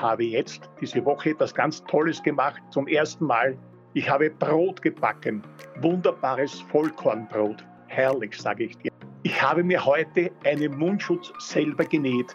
Habe 0.00 0.24
jetzt 0.24 0.62
diese 0.80 1.04
Woche 1.04 1.32
etwas 1.32 1.54
ganz 1.54 1.84
Tolles 1.84 2.22
gemacht, 2.22 2.62
zum 2.70 2.88
ersten 2.88 3.26
Mal. 3.26 3.54
Ich 3.92 4.08
habe 4.08 4.30
Brot 4.30 4.80
gebacken. 4.80 5.42
Wunderbares 5.82 6.62
Vollkornbrot. 6.72 7.62
Herrlich, 7.88 8.34
sage 8.34 8.64
ich 8.64 8.78
dir. 8.78 8.90
Ich 9.24 9.42
habe 9.42 9.62
mir 9.62 9.84
heute 9.84 10.30
einen 10.44 10.78
Mundschutz 10.78 11.30
selber 11.38 11.84
genäht. 11.84 12.32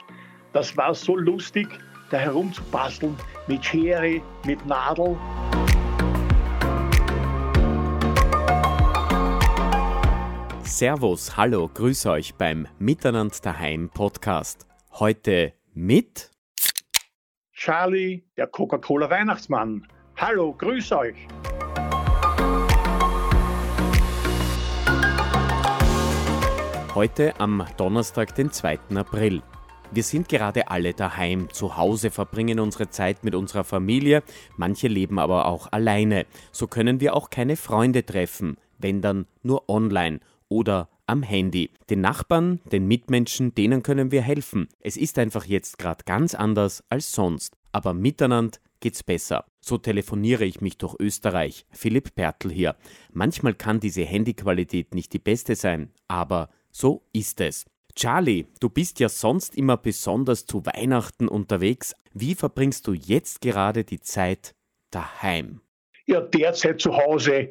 Das 0.54 0.78
war 0.78 0.94
so 0.94 1.18
lustig, 1.18 1.68
da 2.12 2.18
herumzubasteln 2.18 3.18
mit 3.48 3.66
Schere, 3.66 4.22
mit 4.46 4.64
Nadel. 4.68 5.18
Servus, 10.62 11.36
hallo, 11.36 11.68
grüß 11.74 12.06
euch 12.06 12.36
beim 12.36 12.68
Miteinander 12.78 13.38
daheim 13.42 13.90
Podcast. 13.90 14.68
Heute 14.92 15.54
mit 15.74 16.35
Charlie, 17.56 18.22
der 18.36 18.48
Coca-Cola 18.48 19.10
Weihnachtsmann. 19.10 19.88
Hallo, 20.18 20.54
grüß 20.54 20.92
euch. 20.92 21.16
Heute 26.94 27.40
am 27.40 27.66
Donnerstag, 27.78 28.36
den 28.36 28.52
2. 28.52 28.80
April. 28.96 29.42
Wir 29.92 30.04
sind 30.04 30.28
gerade 30.28 30.68
alle 30.68 30.94
daheim, 30.94 31.50
zu 31.50 31.78
Hause, 31.78 32.12
verbringen 32.12 32.60
unsere 32.60 32.90
Zeit 32.90 33.24
mit 33.24 33.36
unserer 33.36 33.64
Familie, 33.64 34.22
manche 34.58 34.90
leben 34.90 35.18
aber 35.18 35.46
auch 35.46 35.72
alleine. 35.72 36.26
So 36.52 36.68
können 36.68 37.00
wir 37.00 37.16
auch 37.16 37.30
keine 37.30 37.56
Freunde 37.56 38.06
treffen, 38.06 38.58
wenn 38.80 39.02
dann 39.02 39.28
nur 39.44 39.70
online 39.70 40.20
oder 40.50 40.90
am 41.08 41.24
Handy. 41.24 41.72
Den 41.90 42.02
Nachbarn, 42.02 42.60
den 42.72 42.88
Mitmenschen, 42.88 43.54
denen 43.56 43.84
können 43.84 44.12
wir 44.12 44.22
helfen. 44.22 44.68
Es 44.80 44.98
ist 44.98 45.18
einfach 45.20 45.46
jetzt 45.46 45.78
gerade 45.78 46.04
ganz 46.06 46.36
anders 46.36 46.84
als 46.90 47.12
sonst. 47.12 47.56
Aber 47.72 47.94
miteinander 47.94 48.58
geht's 48.80 49.04
besser. 49.04 49.46
So 49.62 49.78
telefoniere 49.78 50.46
ich 50.46 50.62
mich 50.62 50.78
durch 50.78 50.96
Österreich. 51.00 51.66
Philipp 51.72 52.16
Pertl 52.16 52.52
hier. 52.52 52.76
Manchmal 53.12 53.54
kann 53.54 53.80
diese 53.80 54.04
Handyqualität 54.04 54.94
nicht 54.94 55.14
die 55.14 55.20
beste 55.20 55.56
sein, 55.56 55.92
aber 56.08 56.50
so 56.72 57.04
ist 57.14 57.42
es. 57.42 57.66
Charlie, 57.96 58.46
du 58.60 58.70
bist 58.70 59.00
ja 59.00 59.08
sonst 59.08 59.56
immer 59.58 59.78
besonders 59.78 60.46
zu 60.46 60.66
Weihnachten 60.66 61.28
unterwegs. 61.28 61.96
Wie 62.14 62.36
verbringst 62.36 62.86
du 62.88 62.94
jetzt 62.94 63.42
gerade 63.42 63.86
die 63.86 64.02
Zeit 64.02 64.54
daheim? 64.92 65.62
Ja, 66.06 66.22
derzeit 66.22 66.82
zu 66.82 66.96
Hause 66.96 67.50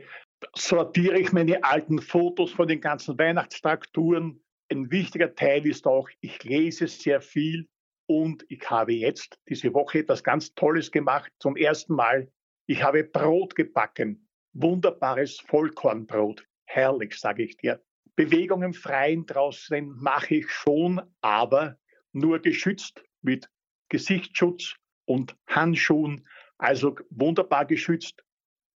sortiere 0.55 1.19
ich 1.19 1.33
meine 1.33 1.65
alten 1.65 2.01
Fotos 2.01 2.53
von 2.53 2.69
den 2.69 2.81
ganzen 2.81 3.19
Weihnachtstagtouren. 3.19 4.43
Ein 4.71 4.91
wichtiger 4.91 5.35
Teil 5.35 5.67
ist 5.67 5.87
auch, 5.87 6.09
ich 6.21 6.43
lese 6.45 6.87
sehr 6.87 7.21
viel 7.21 7.69
und 8.07 8.45
ich 8.49 8.69
habe 8.71 8.93
jetzt 8.93 9.39
diese 9.49 9.73
Woche 9.75 10.01
etwas 10.01 10.23
ganz 10.23 10.55
Tolles 10.55 10.91
gemacht. 10.91 11.33
Zum 11.39 11.57
ersten 11.57 11.95
Mal, 11.95 12.31
ich 12.67 12.83
habe 12.83 13.05
Brot 13.05 13.55
gebacken. 13.55 14.29
Wunderbares 14.53 15.41
Vollkornbrot. 15.41 16.47
Herrlich, 16.67 17.19
sage 17.19 17.45
ich 17.45 17.57
dir. 17.57 17.83
Bewegung 18.17 18.63
im 18.63 18.75
Freien 18.75 19.27
draußen 19.27 19.89
mache 19.97 20.37
ich 20.37 20.51
schon, 20.51 21.01
aber 21.21 21.77
nur 22.13 22.39
geschützt 22.39 23.05
mit 23.23 23.51
Gesichtsschutz 23.89 24.77
und 25.05 25.37
Handschuhen, 25.47 26.27
also 26.59 26.97
wunderbar 27.11 27.67
geschützt. 27.67 28.25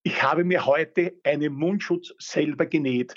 Ich 0.09 0.23
habe 0.23 0.43
mir 0.43 0.65
heute 0.65 1.21
einen 1.23 1.53
Mundschutz 1.53 2.15
selber 2.19 2.65
genäht. 2.65 3.13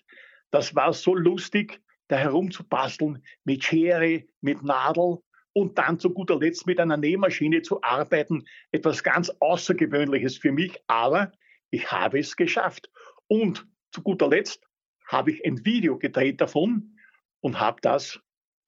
Das 0.49 0.75
war 0.75 0.91
so 0.91 1.15
lustig, 1.15 1.81
da 2.09 2.17
herumzubasteln 2.17 3.23
mit 3.45 3.63
Schere, 3.63 4.25
mit 4.41 4.61
Nadel 4.61 5.19
und 5.53 5.77
dann 5.77 5.99
zu 5.99 6.09
guter 6.09 6.37
Letzt 6.37 6.67
mit 6.67 6.81
einer 6.81 6.97
Nähmaschine 6.97 7.61
zu 7.61 7.81
arbeiten. 7.81 8.45
Etwas 8.73 9.03
ganz 9.03 9.31
Außergewöhnliches 9.39 10.37
für 10.37 10.51
mich, 10.51 10.83
aber 10.87 11.31
ich 11.69 11.89
habe 11.89 12.19
es 12.19 12.35
geschafft. 12.35 12.91
Und 13.29 13.65
zu 13.93 14.01
guter 14.01 14.27
Letzt 14.27 14.67
habe 15.07 15.31
ich 15.31 15.45
ein 15.45 15.63
Video 15.63 15.97
gedreht 15.97 16.41
davon 16.41 16.97
und 17.39 17.57
habe 17.57 17.79
das 17.81 18.19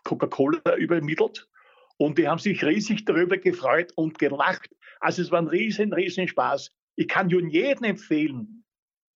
Coca-Cola 0.05 0.77
übermittelt. 0.77 1.49
Und 1.97 2.17
die 2.17 2.29
haben 2.29 2.39
sich 2.39 2.63
riesig 2.63 3.03
darüber 3.03 3.35
gefreut 3.35 3.91
und 3.97 4.17
gelacht. 4.17 4.69
Also 5.01 5.21
es 5.21 5.29
war 5.29 5.41
ein 5.41 5.47
riesen, 5.49 5.91
riesen 5.91 6.29
Spaß. 6.29 6.71
Ich 6.95 7.07
kann 7.07 7.27
nur 7.27 7.43
jedem 7.43 7.83
empfehlen, 7.83 8.63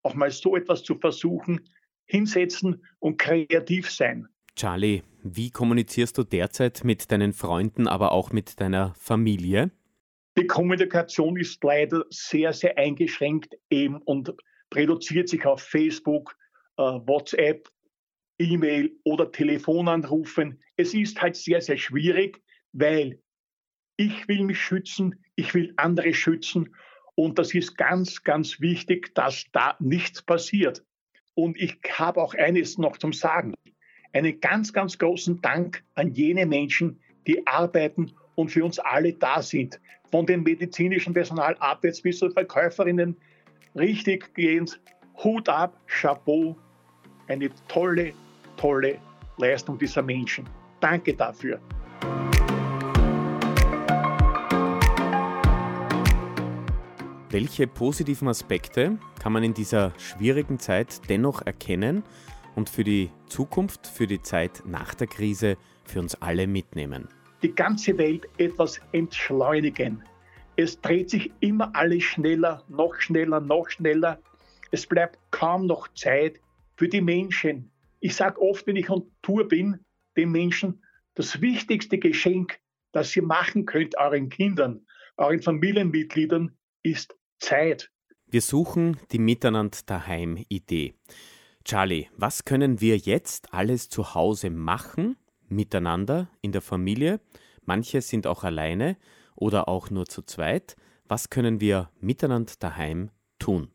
auch 0.03 0.15
mal 0.15 0.31
so 0.31 0.55
etwas 0.55 0.83
zu 0.83 0.95
versuchen, 0.95 1.69
hinsetzen 2.05 2.83
und 2.99 3.17
kreativ 3.17 3.91
sein. 3.91 4.27
Charlie, 4.55 5.03
wie 5.21 5.51
kommunizierst 5.51 6.17
du 6.17 6.23
derzeit 6.23 6.83
mit 6.83 7.11
deinen 7.11 7.33
Freunden, 7.33 7.87
aber 7.87 8.11
auch 8.11 8.31
mit 8.31 8.59
deiner 8.59 8.95
Familie? 8.95 9.71
Die 10.37 10.47
Kommunikation 10.47 11.37
ist 11.37 11.63
leider 11.63 12.05
sehr, 12.09 12.53
sehr 12.53 12.77
eingeschränkt 12.77 13.55
eben 13.69 13.97
und 13.97 14.33
reduziert 14.73 15.29
sich 15.29 15.45
auf 15.45 15.61
Facebook, 15.61 16.35
äh, 16.77 16.81
WhatsApp, 16.81 17.67
E-Mail 18.39 18.95
oder 19.03 19.31
Telefonanrufen. 19.31 20.61
Es 20.75 20.93
ist 20.93 21.21
halt 21.21 21.35
sehr, 21.35 21.61
sehr 21.61 21.77
schwierig, 21.77 22.41
weil 22.71 23.19
ich 23.97 24.27
will 24.27 24.43
mich 24.43 24.61
schützen, 24.61 25.23
ich 25.35 25.53
will 25.53 25.73
andere 25.77 26.13
schützen 26.13 26.75
und 27.17 27.39
das 27.39 27.51
ist 27.55 27.75
ganz, 27.77 28.23
ganz 28.23 28.61
wichtig, 28.61 29.15
dass 29.15 29.45
da 29.51 29.75
nichts 29.79 30.21
passiert. 30.21 30.83
Und 31.33 31.57
ich 31.57 31.79
habe 31.97 32.21
auch 32.21 32.35
eines 32.35 32.77
noch 32.77 32.97
zum 32.97 33.11
Sagen. 33.11 33.55
Einen 34.13 34.39
ganz, 34.39 34.71
ganz 34.71 34.99
großen 34.99 35.41
Dank 35.41 35.83
an 35.95 36.13
jene 36.13 36.45
Menschen, 36.45 36.99
die 37.25 37.45
arbeiten 37.47 38.11
und 38.35 38.51
für 38.51 38.63
uns 38.63 38.77
alle 38.77 39.13
da 39.13 39.41
sind. 39.41 39.81
Von 40.11 40.27
dem 40.27 40.43
medizinischen 40.43 41.15
Personal 41.15 41.55
abwärts 41.57 42.03
bis 42.03 42.19
zu 42.19 42.29
Verkäuferinnen. 42.29 43.17
Richtig 43.73 44.35
gehend, 44.35 44.79
Hut 45.23 45.49
ab, 45.49 45.75
Chapeau, 45.87 46.55
eine 47.27 47.49
tolle, 47.67 48.13
tolle 48.57 48.99
Leistung 49.37 49.79
dieser 49.79 50.03
Menschen. 50.03 50.47
Danke 50.81 51.15
dafür. 51.15 51.59
Welche 57.39 57.67
positiven 57.67 58.27
Aspekte 58.29 58.97
kann 59.21 59.31
man 59.31 59.43
in 59.43 59.53
dieser 59.53 59.93
schwierigen 59.99 60.57
Zeit 60.57 61.07
dennoch 61.07 61.43
erkennen 61.45 62.01
und 62.55 62.67
für 62.67 62.83
die 62.83 63.11
Zukunft, 63.27 63.85
für 63.85 64.07
die 64.07 64.23
Zeit 64.23 64.63
nach 64.65 64.95
der 64.95 65.05
Krise 65.05 65.55
für 65.85 65.99
uns 65.99 66.15
alle 66.15 66.47
mitnehmen? 66.47 67.07
Die 67.43 67.53
ganze 67.53 67.95
Welt 67.99 68.27
etwas 68.39 68.81
entschleunigen. 68.91 70.01
Es 70.55 70.81
dreht 70.81 71.11
sich 71.11 71.31
immer 71.39 71.69
alles 71.75 72.05
schneller, 72.05 72.63
noch 72.69 72.95
schneller, 72.95 73.39
noch 73.39 73.69
schneller. 73.69 74.19
Es 74.71 74.87
bleibt 74.87 75.19
kaum 75.29 75.67
noch 75.67 75.87
Zeit 75.89 76.41
für 76.75 76.87
die 76.87 77.01
Menschen. 77.01 77.69
Ich 77.99 78.15
sage 78.15 78.41
oft, 78.41 78.65
wenn 78.65 78.77
ich 78.77 78.89
on 78.89 79.11
Tour 79.21 79.47
bin, 79.47 79.85
den 80.15 80.31
Menschen, 80.31 80.83
das 81.13 81.39
wichtigste 81.39 81.99
Geschenk, 81.99 82.57
das 82.93 83.15
ihr 83.15 83.21
machen 83.21 83.67
könnt 83.67 83.95
euren 83.95 84.29
Kindern, 84.29 84.87
euren 85.17 85.43
Familienmitgliedern, 85.43 86.57
ist 86.81 87.16
Zeit. 87.39 87.89
Wir 88.27 88.41
suchen 88.41 88.97
die 89.11 89.19
Miteinander 89.19 89.77
daheim 89.85 90.43
Idee. 90.49 90.95
Charlie, 91.63 92.07
was 92.15 92.45
können 92.45 92.81
wir 92.81 92.97
jetzt 92.97 93.53
alles 93.53 93.89
zu 93.89 94.13
Hause 94.13 94.49
machen, 94.49 95.17
miteinander, 95.47 96.29
in 96.41 96.51
der 96.51 96.61
Familie? 96.61 97.19
Manche 97.65 98.01
sind 98.01 98.27
auch 98.27 98.43
alleine 98.43 98.97
oder 99.35 99.67
auch 99.67 99.89
nur 99.89 100.05
zu 100.05 100.21
zweit. 100.21 100.75
Was 101.07 101.29
können 101.29 101.61
wir 101.61 101.89
miteinander 101.99 102.53
daheim 102.59 103.11
tun? 103.39 103.71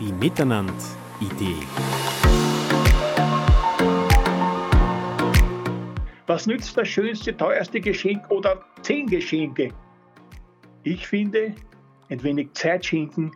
Die 0.00 0.12
Miteinander-Idee. 0.12 1.56
Was 6.26 6.46
nützt 6.46 6.76
das 6.76 6.88
schönste, 6.88 7.36
teuerste 7.36 7.80
Geschenk 7.80 8.30
oder 8.30 8.64
zehn 8.82 9.06
Geschenke? 9.06 9.72
Ich 10.86 11.06
finde, 11.06 11.54
ein 12.10 12.22
wenig 12.22 12.52
Zeit 12.52 12.84
schenken, 12.84 13.32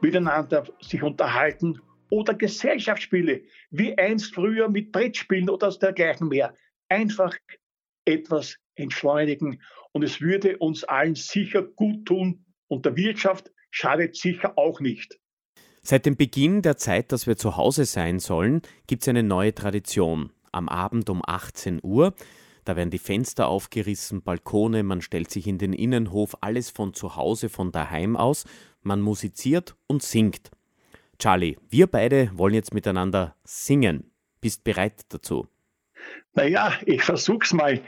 miteinander 0.00 0.64
sich 0.80 1.02
unterhalten 1.02 1.80
oder 2.10 2.32
Gesellschaftsspiele, 2.32 3.42
wie 3.70 3.98
einst 3.98 4.32
früher 4.32 4.68
mit 4.68 4.92
Brettspielen 4.92 5.50
oder 5.50 5.70
dergleichen 5.70 6.28
mehr. 6.28 6.54
Einfach 6.88 7.36
etwas 8.04 8.56
entschleunigen 8.76 9.60
und 9.90 10.04
es 10.04 10.20
würde 10.20 10.58
uns 10.58 10.84
allen 10.84 11.16
sicher 11.16 11.62
gut 11.62 12.06
tun 12.06 12.44
und 12.68 12.86
der 12.86 12.96
Wirtschaft 12.96 13.50
schadet 13.72 14.14
sicher 14.14 14.56
auch 14.56 14.78
nicht. 14.78 15.18
Seit 15.82 16.06
dem 16.06 16.16
Beginn 16.16 16.62
der 16.62 16.76
Zeit, 16.76 17.10
dass 17.10 17.26
wir 17.26 17.36
zu 17.36 17.56
Hause 17.56 17.84
sein 17.84 18.20
sollen, 18.20 18.62
gibt 18.86 19.02
es 19.02 19.08
eine 19.08 19.24
neue 19.24 19.52
Tradition. 19.52 20.30
Am 20.52 20.68
Abend 20.68 21.10
um 21.10 21.20
18 21.26 21.80
Uhr 21.82 22.14
da 22.64 22.76
werden 22.76 22.90
die 22.90 22.98
Fenster 22.98 23.48
aufgerissen, 23.48 24.22
Balkone, 24.22 24.82
man 24.82 25.02
stellt 25.02 25.30
sich 25.30 25.46
in 25.46 25.58
den 25.58 25.72
Innenhof, 25.72 26.36
alles 26.40 26.70
von 26.70 26.94
zu 26.94 27.16
Hause, 27.16 27.48
von 27.48 27.72
daheim 27.72 28.16
aus. 28.16 28.44
Man 28.82 29.00
musiziert 29.00 29.76
und 29.86 30.02
singt. 30.02 30.50
Charlie, 31.18 31.56
wir 31.68 31.86
beide 31.86 32.30
wollen 32.34 32.54
jetzt 32.54 32.74
miteinander 32.74 33.36
singen. 33.44 34.12
Bist 34.40 34.64
bereit 34.64 35.02
dazu? 35.08 35.46
Naja, 36.34 36.72
ich 36.86 37.02
versuch's 37.02 37.52
mal. 37.52 37.80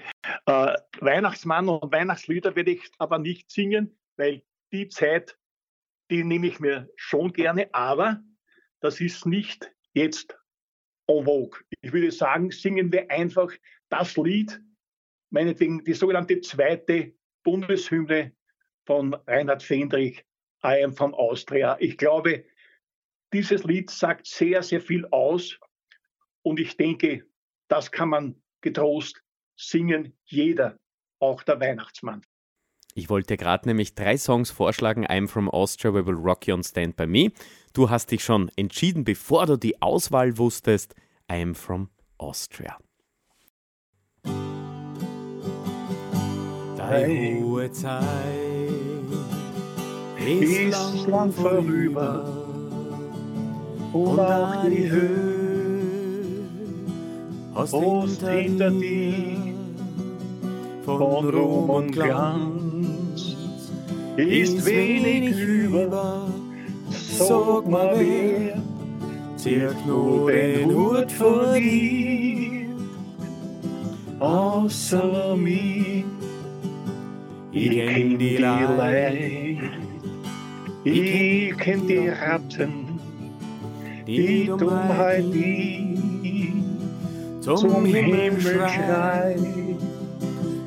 Äh, 0.46 0.74
Weihnachtsmann 1.00 1.68
und 1.68 1.92
Weihnachtslieder 1.92 2.54
werde 2.54 2.72
ich 2.72 2.90
aber 2.98 3.18
nicht 3.18 3.50
singen, 3.50 3.96
weil 4.16 4.42
die 4.72 4.88
Zeit, 4.88 5.36
die 6.10 6.22
nehme 6.24 6.46
ich 6.46 6.60
mir 6.60 6.88
schon 6.96 7.32
gerne, 7.32 7.72
aber 7.72 8.22
das 8.80 9.00
ist 9.00 9.26
nicht 9.26 9.72
jetzt 9.94 10.36
en 11.06 11.24
vogue. 11.24 11.60
Ich 11.80 11.92
würde 11.92 12.12
sagen, 12.12 12.50
singen 12.50 12.92
wir 12.92 13.10
einfach 13.10 13.50
das 13.90 14.16
Lied, 14.16 14.60
meinetwegen 15.30 15.84
die 15.84 15.94
sogenannte 15.94 16.40
zweite 16.40 17.14
Bundeshymne 17.42 18.32
von 18.86 19.14
Reinhard 19.26 19.62
Fendrich, 19.62 20.24
I 20.64 20.82
am 20.82 20.94
from 20.94 21.14
Austria. 21.14 21.76
Ich 21.80 21.98
glaube, 21.98 22.44
dieses 23.32 23.64
Lied 23.64 23.90
sagt 23.90 24.26
sehr, 24.26 24.62
sehr 24.62 24.80
viel 24.80 25.06
aus 25.06 25.58
und 26.42 26.60
ich 26.60 26.76
denke, 26.76 27.26
das 27.68 27.90
kann 27.90 28.08
man 28.08 28.42
getrost 28.60 29.22
singen, 29.56 30.16
jeder, 30.24 30.78
auch 31.18 31.42
der 31.42 31.60
Weihnachtsmann. 31.60 32.24
Ich 32.94 33.08
wollte 33.08 33.36
gerade 33.36 33.68
nämlich 33.68 33.94
drei 33.96 34.16
Songs 34.16 34.52
vorschlagen. 34.52 35.04
I'm 35.06 35.26
from 35.26 35.50
Austria, 35.50 35.92
We 35.92 36.06
Will 36.06 36.14
Rock 36.14 36.46
You 36.46 36.54
and 36.54 36.64
Stand 36.64 36.96
By 36.96 37.06
Me. 37.06 37.32
Du 37.72 37.90
hast 37.90 38.12
dich 38.12 38.22
schon 38.22 38.50
entschieden, 38.56 39.02
bevor 39.02 39.46
du 39.46 39.56
die 39.56 39.82
Auswahl 39.82 40.38
wusstest. 40.38 40.94
I'm 41.28 41.54
from 41.54 41.90
Austria. 42.18 42.78
Deine 46.90 47.40
hohe 47.40 47.72
Zeit 47.72 47.94
ist 50.26 51.08
lang, 51.08 51.32
vorüber. 51.32 52.24
und 53.92 54.20
auch 54.20 54.64
die 54.66 54.90
Höhe 54.90 56.44
hast 57.54 57.74
hinter 57.74 58.70
dir. 58.70 59.54
von 60.84 61.28
Ruhm 61.28 61.70
und 61.70 61.92
Glanz 61.92 63.36
ist 64.16 64.64
wenig 64.66 65.38
über. 65.38 66.26
Sag 66.90 67.68
mal 67.68 67.94
wer, 67.98 68.62
zirk 69.36 69.86
nur 69.86 70.30
den 70.30 70.74
Hut 70.74 71.10
vor 71.12 71.54
dir, 71.54 72.66
außer 74.20 75.36
mir. 75.36 76.13
Ich 77.56 77.70
kenn 77.70 78.18
die 78.18 78.36
Leid, 78.36 79.58
ich 80.82 81.56
kenn 81.56 81.86
die 81.86 82.08
Ratten, 82.08 82.98
die 84.04 84.46
Dummheit, 84.46 85.24
die 85.32 86.52
zum 87.40 87.84
Himmel 87.84 88.40
schreit. 88.40 89.38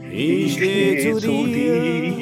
Ich 0.09 0.53
steh 0.53 1.13
zu 1.13 1.19
dir, 1.19 2.13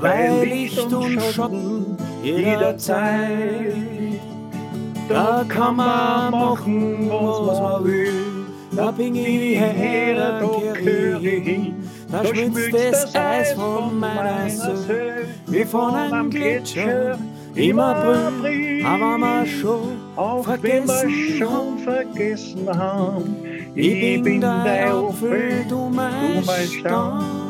weil 0.00 0.48
Licht 0.48 0.90
und 0.90 1.20
Schatten 1.20 1.98
jederzeit. 2.24 3.74
Da 5.10 5.44
kann 5.46 5.76
man 5.76 6.30
machen, 6.30 7.10
was 7.10 7.60
man 7.60 7.84
will. 7.84 8.14
Da 8.74 8.90
bin 8.90 9.14
ich 9.14 9.58
her, 9.58 10.16
da 10.16 10.40
gehör 10.40 11.22
ich 11.22 11.75
hin. 12.08 12.12
Da 12.12 12.24
schmilzt 12.24 12.74
das 12.74 13.14
Eis 13.14 13.52
von 13.52 13.98
meiner 13.98 14.48
Seele, 14.48 15.28
wie 15.46 15.64
von 15.64 15.94
einem 15.94 16.30
Gletscher 16.30 17.18
im 17.54 17.78
April. 17.78 18.84
Aber 18.84 19.18
wir 19.18 19.46
schon 19.46 20.44
vergessen, 20.44 21.10
schon 21.38 21.78
vergessen 21.78 22.68
haben. 22.68 23.36
Ich 23.74 24.22
bin 24.22 24.40
dein 24.40 24.88
Apfel, 24.88 25.64
du 25.68 25.88
mein 25.88 26.42
Stamm. 26.80 27.45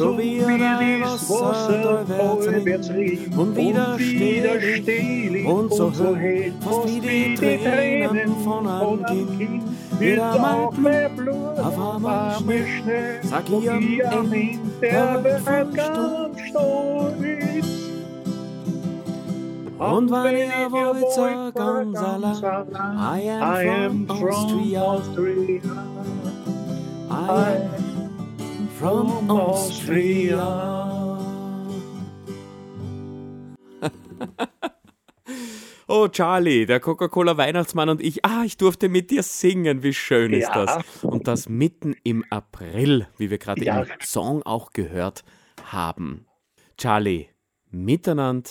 So 0.00 0.16
wie 0.16 0.38
dein 0.40 1.02
Wasser 1.02 2.06
vorwärts 2.06 2.90
rief 2.90 3.36
und 3.36 3.54
wieder 3.54 3.98
still 3.98 5.46
und 5.46 5.74
so 5.74 6.16
hell, 6.16 6.54
fast 6.62 6.86
wie 6.88 7.00
die 7.00 7.36
Tränen 7.36 8.34
von 8.42 8.66
einem 8.66 9.36
Kind. 9.36 9.62
Wieder 9.98 10.38
mal 10.38 10.70
Blut 11.14 11.58
auf 11.58 11.96
einmal 11.96 12.38
Schnee, 12.38 13.20
sag 13.24 13.44
ich 13.50 13.70
am 13.70 13.82
Ende, 13.82 14.58
der 14.80 15.22
wird 15.22 15.74
ganz 15.74 16.40
stolz. 16.48 17.66
Und 19.78 20.10
wenn 20.10 20.36
ihr 20.36 20.72
wollt, 20.72 21.12
so 21.12 21.28
ganz 21.52 21.98
allein, 21.98 22.70
I 22.96 23.68
am 23.68 24.06
from 24.06 24.76
Austria. 24.76 25.60
I 27.10 27.28
am 27.28 27.89
from 28.80 29.30
Austria. 29.30 30.40
Oh, 35.92 36.06
Charlie, 36.06 36.66
der 36.66 36.78
Coca-Cola-Weihnachtsmann 36.78 37.88
und 37.88 38.00
ich, 38.00 38.24
ah, 38.24 38.44
ich 38.44 38.56
durfte 38.56 38.88
mit 38.88 39.10
dir 39.10 39.24
singen, 39.24 39.82
wie 39.82 39.92
schön 39.92 40.32
ist 40.32 40.48
ja. 40.54 40.64
das. 40.64 41.02
Und 41.02 41.26
das 41.26 41.48
mitten 41.48 41.96
im 42.04 42.24
April, 42.30 43.08
wie 43.18 43.28
wir 43.28 43.38
gerade 43.38 43.64
ja. 43.64 43.82
im 43.82 43.88
Song 43.98 44.44
auch 44.44 44.70
gehört 44.70 45.24
haben. 45.64 46.26
Charlie, 46.78 47.26
miteinander 47.72 48.50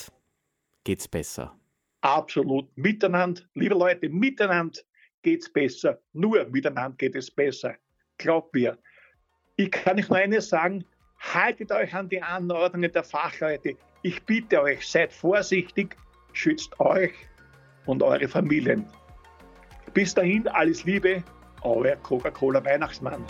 geht's 0.84 1.08
besser. 1.08 1.58
Absolut, 2.02 2.76
miteinander, 2.76 3.40
liebe 3.54 3.74
Leute, 3.74 4.10
miteinander 4.10 4.78
geht's 5.22 5.50
besser. 5.50 5.98
Nur 6.12 6.44
miteinander 6.50 6.96
geht 6.98 7.16
es 7.16 7.30
besser. 7.30 7.74
Glaubt 8.18 8.54
mir. 8.54 8.76
Ich 9.60 9.70
kann 9.70 9.98
euch 9.98 10.08
nur 10.08 10.16
eines 10.16 10.48
sagen, 10.48 10.86
haltet 11.18 11.70
euch 11.70 11.94
an 11.94 12.08
die 12.08 12.22
Anordnungen 12.22 12.90
der 12.90 13.04
Fachleute. 13.04 13.76
Ich 14.00 14.24
bitte 14.24 14.62
euch, 14.62 14.88
seid 14.88 15.12
vorsichtig, 15.12 15.96
schützt 16.32 16.80
euch 16.80 17.12
und 17.84 18.02
eure 18.02 18.26
Familien. 18.26 18.86
Bis 19.92 20.14
dahin 20.14 20.48
alles 20.48 20.84
Liebe, 20.84 21.22
euer 21.60 21.94
Coca-Cola 21.96 22.64
Weihnachtsmann. 22.64 23.22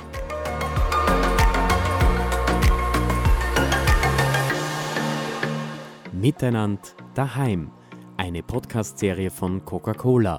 Miteinander 6.13 6.81
daheim. 7.15 7.73
Eine 8.19 8.45
Podcast-Serie 8.45 9.33
von 9.33 9.65
Coca-Cola. 9.65 10.39